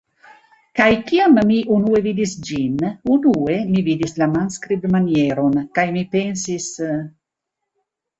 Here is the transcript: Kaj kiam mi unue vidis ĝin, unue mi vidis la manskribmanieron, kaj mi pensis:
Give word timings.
Kaj 0.77 0.85
kiam 1.09 1.35
mi 1.49 1.57
unue 1.75 1.99
vidis 2.05 2.31
ĝin, 2.47 2.79
unue 3.15 3.57
mi 3.75 3.83
vidis 3.89 4.15
la 4.21 4.29
manskribmanieron, 4.37 5.61
kaj 5.79 5.85
mi 5.99 6.03
pensis: 6.17 6.71